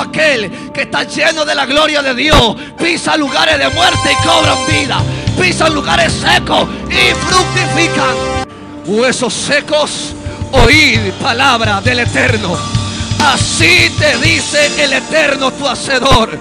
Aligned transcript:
aquel 0.00 0.72
que 0.72 0.82
está 0.82 1.04
lleno 1.04 1.44
de 1.44 1.54
la 1.54 1.66
gloria 1.66 2.02
de 2.02 2.14
Dios 2.14 2.56
pisa 2.78 3.16
lugares 3.16 3.58
de 3.58 3.68
muerte 3.70 4.12
y 4.12 4.26
cobran 4.26 4.58
vida. 4.66 5.02
Pisan 5.40 5.72
lugares 5.72 6.12
secos 6.12 6.68
y 6.88 7.14
fructifican. 7.14 8.16
Huesos 8.86 9.32
secos, 9.32 10.14
oíd 10.52 11.12
palabra 11.22 11.80
del 11.80 12.00
Eterno. 12.00 12.56
Así 13.24 13.90
te 13.98 14.16
dice 14.18 14.82
el 14.82 14.92
Eterno 14.92 15.52
tu 15.52 15.66
Hacedor. 15.68 16.38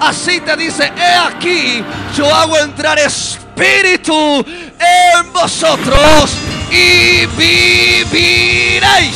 Así 0.00 0.40
te 0.40 0.56
dice, 0.56 0.90
he 0.96 1.16
aquí, 1.16 1.84
yo 2.16 2.34
hago 2.34 2.56
entrar 2.56 2.98
espíritu 2.98 4.38
en 4.38 5.32
vosotros 5.32 6.30
y 6.70 7.26
viviréis. 7.26 9.14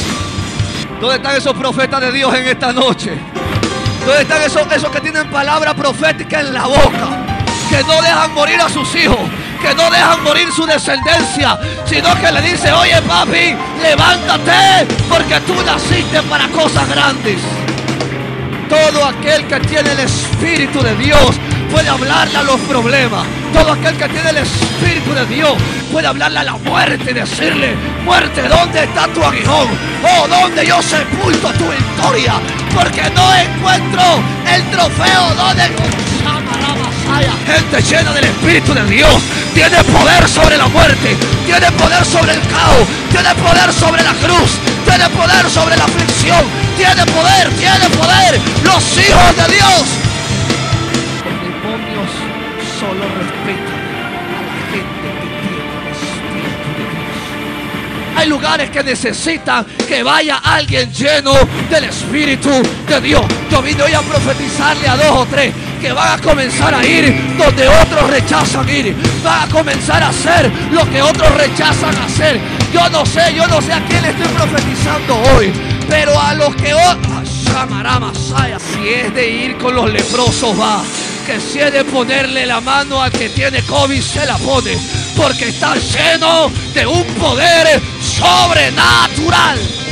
¿Dónde 1.00 1.16
están 1.16 1.36
esos 1.36 1.56
profetas 1.56 2.00
de 2.00 2.12
Dios 2.12 2.34
en 2.34 2.48
esta 2.48 2.72
noche? 2.72 3.18
¿Dónde 4.06 4.20
están 4.20 4.42
esos, 4.42 4.70
esos 4.70 4.90
que 4.90 5.00
tienen 5.00 5.30
palabra 5.30 5.72
profética 5.74 6.40
en 6.40 6.52
la 6.52 6.66
boca? 6.66 7.24
Que 7.70 7.82
no 7.84 8.02
dejan 8.02 8.34
morir 8.34 8.60
a 8.60 8.68
sus 8.68 8.94
hijos, 8.96 9.18
que 9.62 9.74
no 9.74 9.90
dejan 9.90 10.22
morir 10.22 10.46
su 10.52 10.66
descendencia, 10.66 11.58
sino 11.86 12.14
que 12.20 12.30
le 12.30 12.42
dice, 12.42 12.70
oye 12.70 13.00
papi, 13.00 13.56
levántate, 13.82 14.86
porque 15.08 15.40
tú 15.40 15.54
naciste 15.64 16.20
para 16.28 16.48
cosas 16.48 16.86
grandes. 16.86 17.40
Todo 18.68 19.06
aquel 19.06 19.46
que 19.46 19.60
tiene 19.60 19.92
el 19.92 20.00
Espíritu 20.00 20.82
de 20.82 20.94
Dios 20.96 21.40
puede 21.74 21.88
hablarle 21.88 22.38
a 22.38 22.42
los 22.44 22.60
problemas. 22.60 23.26
Todo 23.52 23.72
aquel 23.72 23.96
que 23.96 24.08
tiene 24.08 24.30
el 24.30 24.36
Espíritu 24.36 25.12
de 25.12 25.26
Dios 25.26 25.54
puede 25.90 26.06
hablarle 26.06 26.38
a 26.38 26.44
la 26.44 26.56
muerte 26.56 27.10
y 27.10 27.14
decirle, 27.14 27.74
muerte, 28.04 28.42
¿dónde 28.48 28.84
está 28.84 29.08
tu 29.08 29.20
aguijón? 29.24 29.68
Oh, 30.04 30.28
¿dónde 30.28 30.64
yo 30.64 30.80
sepulto 30.80 31.50
tu 31.54 31.68
victoria? 31.68 32.34
Porque 32.72 33.02
no 33.10 33.34
encuentro 33.34 34.02
el 34.54 34.70
trofeo 34.70 35.34
donde... 35.34 35.62
Gente 37.44 37.82
llena 37.82 38.12
del 38.12 38.24
Espíritu 38.24 38.72
de 38.72 38.84
Dios 38.86 39.22
tiene 39.52 39.82
poder 39.84 40.28
sobre 40.28 40.56
la 40.56 40.68
muerte, 40.68 41.16
tiene 41.44 41.72
poder 41.72 42.04
sobre 42.04 42.34
el 42.34 42.40
caos, 42.40 42.86
tiene 43.10 43.34
poder 43.34 43.72
sobre 43.72 44.02
la 44.02 44.12
cruz, 44.14 44.58
tiene 44.84 45.08
poder 45.10 45.50
sobre 45.50 45.76
la 45.76 45.84
aflicción, 45.84 46.44
tiene 46.76 47.04
poder, 47.06 47.50
tiene 47.58 47.90
poder. 47.90 48.40
Los 48.64 48.96
hijos 48.96 49.36
de 49.36 49.54
Dios. 49.54 50.03
Respetan 52.92 53.80
a 54.34 54.42
la 54.44 54.54
gente 54.70 55.08
que 55.12 55.24
tiene 55.40 55.58
el 55.80 55.88
Espíritu 55.96 56.68
de 56.76 56.84
Dios. 56.90 58.16
Hay 58.16 58.28
lugares 58.28 58.70
que 58.70 58.82
necesitan 58.82 59.66
que 59.88 60.02
vaya 60.02 60.36
alguien 60.44 60.92
lleno 60.92 61.32
del 61.70 61.84
Espíritu 61.84 62.50
de 62.88 63.00
Dios. 63.00 63.22
Yo 63.50 63.62
vine 63.62 63.82
hoy 63.82 63.94
a 63.94 64.02
profetizarle 64.02 64.88
a 64.88 64.96
dos 64.96 65.10
o 65.10 65.26
tres 65.26 65.52
que 65.80 65.92
van 65.92 66.18
a 66.18 66.22
comenzar 66.22 66.74
a 66.74 66.84
ir 66.86 67.36
donde 67.36 67.68
otros 67.68 68.10
rechazan 68.10 68.68
ir. 68.68 68.94
Van 69.22 69.48
a 69.48 69.52
comenzar 69.52 70.02
a 70.02 70.08
hacer 70.08 70.50
lo 70.70 70.88
que 70.90 71.02
otros 71.02 71.34
rechazan 71.36 71.96
hacer. 71.96 72.40
Yo 72.72 72.88
no 72.90 73.04
sé, 73.06 73.34
yo 73.34 73.46
no 73.46 73.60
sé 73.60 73.72
a 73.72 73.84
quién 73.86 74.02
le 74.02 74.10
estoy 74.10 74.28
profetizando 74.28 75.16
hoy. 75.34 75.52
Pero 75.88 76.18
a 76.18 76.34
los 76.34 76.54
que 76.56 76.74
otros... 76.74 77.14
Si 78.74 78.88
es 78.88 79.14
de 79.14 79.30
ir 79.30 79.58
con 79.58 79.74
los 79.76 79.92
leprosos 79.92 80.58
va. 80.58 80.82
Que 81.26 81.40
si 81.40 81.58
de 81.58 81.84
ponerle 81.84 82.44
la 82.44 82.60
mano 82.60 83.00
al 83.00 83.10
que 83.10 83.30
tiene 83.30 83.62
COVID 83.62 84.00
se 84.02 84.26
la 84.26 84.36
pone. 84.38 84.76
Porque 85.16 85.48
está 85.48 85.74
lleno 85.74 86.50
de 86.74 86.86
un 86.86 87.04
poder 87.14 87.80
sobrenatural. 88.00 89.83